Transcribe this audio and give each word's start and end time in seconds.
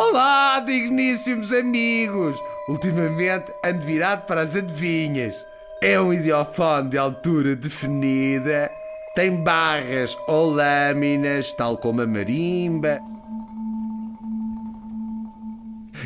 Olá, 0.00 0.60
digníssimos 0.60 1.52
amigos! 1.52 2.36
Ultimamente 2.68 3.52
ando 3.64 3.84
virado 3.84 4.26
para 4.26 4.42
as 4.42 4.54
adivinhas. 4.54 5.34
É 5.82 6.00
um 6.00 6.12
idiofone 6.12 6.90
de 6.90 6.96
altura 6.96 7.56
definida, 7.56 8.70
tem 9.16 9.42
barras 9.42 10.16
ou 10.28 10.50
lâminas, 10.50 11.52
tal 11.52 11.76
como 11.76 12.00
a 12.00 12.06
marimba. 12.06 13.00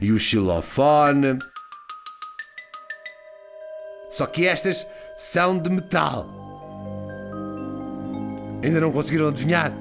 E 0.00 0.12
o 0.12 0.20
xilofone. 0.20 1.40
Só 4.08 4.24
que 4.26 4.46
estas 4.46 4.86
são 5.18 5.58
de 5.58 5.68
metal. 5.68 6.28
Ainda 8.62 8.80
não 8.80 8.92
conseguiram 8.92 9.30
adivinhar? 9.30 9.72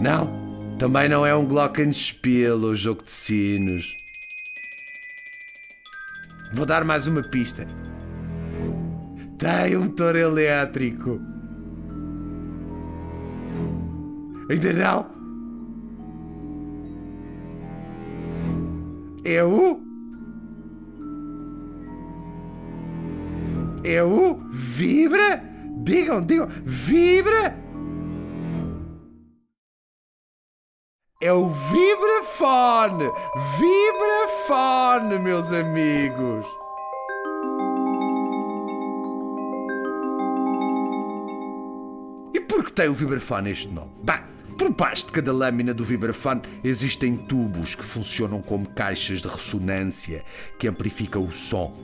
Não? 0.00 0.37
Também 0.78 1.08
não 1.08 1.26
é 1.26 1.34
um 1.34 1.44
Glockenspiel 1.44 2.62
ou 2.62 2.76
jogo 2.76 3.02
de 3.02 3.10
sinos. 3.10 3.96
Vou 6.54 6.64
dar 6.64 6.84
mais 6.84 7.08
uma 7.08 7.20
pista. 7.20 7.66
Tem 9.36 9.76
um 9.76 9.86
motor 9.86 10.14
elétrico. 10.14 11.20
Ainda 14.48 14.72
não? 14.72 15.06
É 19.24 19.42
o. 19.42 19.80
É 23.82 24.02
o. 24.02 24.38
Vibra? 24.52 25.42
Digam, 25.82 26.24
digam. 26.24 26.48
Vibra? 26.64 27.67
É 31.20 31.32
o 31.32 31.48
vibrafone! 31.48 33.10
Vibrafone, 33.58 35.18
meus 35.18 35.52
amigos! 35.52 36.46
E 42.32 42.40
por 42.40 42.64
que 42.64 42.72
tem 42.72 42.88
o 42.88 42.94
vibrafone 42.94 43.50
este 43.50 43.66
nome? 43.66 43.90
Bem, 44.04 44.20
por 44.56 44.72
baixo 44.72 45.06
de 45.06 45.12
cada 45.12 45.32
lâmina 45.32 45.74
do 45.74 45.84
vibrafone 45.84 46.42
existem 46.62 47.16
tubos 47.16 47.74
que 47.74 47.84
funcionam 47.84 48.40
como 48.40 48.68
caixas 48.68 49.20
de 49.20 49.26
ressonância 49.26 50.24
que 50.56 50.68
amplificam 50.68 51.24
o 51.24 51.32
som, 51.32 51.76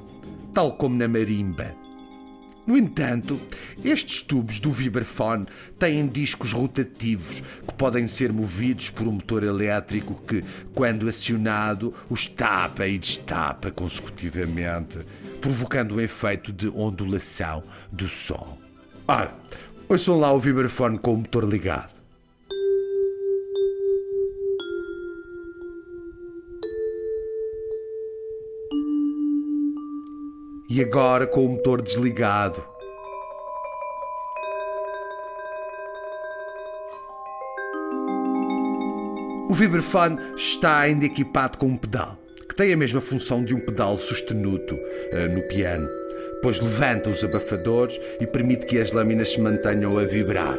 tal 0.52 0.76
como 0.76 0.94
na 0.94 1.08
marimba. 1.08 1.74
No 2.66 2.78
entanto, 2.78 3.38
estes 3.84 4.22
tubos 4.22 4.58
do 4.58 4.72
vibrafone 4.72 5.46
têm 5.78 6.06
discos 6.06 6.52
rotativos 6.52 7.42
que 7.66 7.74
podem 7.74 8.06
ser 8.06 8.32
movidos 8.32 8.88
por 8.88 9.06
um 9.06 9.12
motor 9.12 9.42
elétrico 9.42 10.14
que, 10.22 10.42
quando 10.74 11.06
acionado, 11.06 11.92
os 12.08 12.26
tapa 12.26 12.86
e 12.86 12.98
destapa 12.98 13.70
consecutivamente, 13.70 15.00
provocando 15.42 15.96
um 15.96 16.00
efeito 16.00 16.52
de 16.52 16.68
ondulação 16.68 17.62
do 17.92 18.08
som. 18.08 18.58
Ora, 19.06 19.34
ouçam 19.86 20.18
lá 20.18 20.32
o 20.32 20.40
vibrafone 20.40 20.98
com 20.98 21.12
o 21.12 21.18
motor 21.18 21.44
ligado. 21.44 22.03
E 30.68 30.82
agora 30.82 31.26
com 31.26 31.44
o 31.44 31.48
motor 31.50 31.82
desligado. 31.82 32.64
O 39.48 39.54
vibrafone 39.54 40.18
está 40.36 40.78
ainda 40.78 41.04
equipado 41.04 41.58
com 41.58 41.66
um 41.66 41.76
pedal, 41.76 42.18
que 42.48 42.56
tem 42.56 42.72
a 42.72 42.76
mesma 42.76 43.00
função 43.00 43.44
de 43.44 43.54
um 43.54 43.60
pedal 43.60 43.96
sostenuto 43.96 44.74
uh, 44.74 45.32
no 45.32 45.46
piano, 45.46 45.88
pois 46.42 46.60
levanta 46.60 47.10
os 47.10 47.22
abafadores 47.22 48.00
e 48.20 48.26
permite 48.26 48.66
que 48.66 48.80
as 48.80 48.90
lâminas 48.90 49.32
se 49.32 49.40
mantenham 49.40 49.96
a 49.96 50.04
vibrar. 50.04 50.58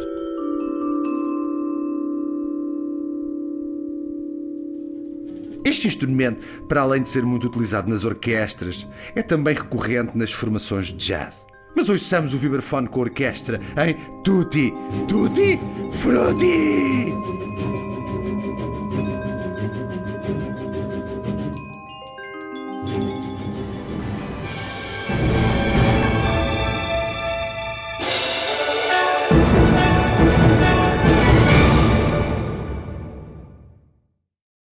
Este 5.65 5.87
instrumento, 5.87 6.45
para 6.67 6.81
além 6.81 7.01
de 7.01 7.09
ser 7.09 7.23
muito 7.23 7.47
utilizado 7.47 7.89
nas 7.89 8.05
orquestras, 8.05 8.87
é 9.15 9.23
também 9.23 9.55
recorrente 9.55 10.15
nas 10.15 10.31
formações 10.31 10.87
de 10.87 10.97
jazz. 10.97 11.43
Mas 11.75 11.89
hoje 11.89 12.03
somos 12.03 12.35
o 12.35 12.37
vibrafone 12.37 12.87
com 12.87 12.99
a 12.99 13.05
orquestra 13.05 13.59
em 13.83 13.95
Tutti, 14.21 14.71
Tutti, 15.07 15.59
Frutti! 15.91 17.74